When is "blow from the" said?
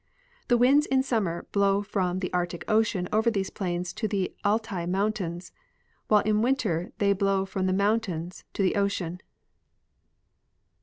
1.51-2.33, 7.13-7.71